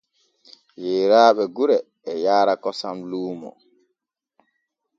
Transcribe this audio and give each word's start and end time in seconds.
Yeeraaɓe 0.83 1.43
gure 1.55 1.77
e 2.11 2.13
yaara 2.23 2.53
kosam 2.63 2.97
luumo. 3.09 3.49